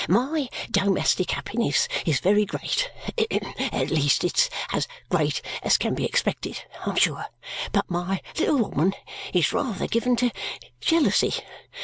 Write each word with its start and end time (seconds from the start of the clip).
My 0.09 0.49
domestic 0.71 1.29
happiness 1.29 1.87
is 2.07 2.21
very 2.21 2.43
great 2.43 2.89
at 3.19 3.91
least, 3.91 4.23
it's 4.23 4.49
as 4.73 4.87
great 5.09 5.43
as 5.61 5.77
can 5.77 5.93
be 5.93 6.05
expected, 6.05 6.57
I'm 6.87 6.95
sure 6.95 7.27
but 7.71 7.87
my 7.87 8.19
little 8.39 8.57
woman 8.57 8.93
is 9.31 9.53
rather 9.53 9.85
given 9.85 10.15
to 10.15 10.31
jealousy. 10.79 11.35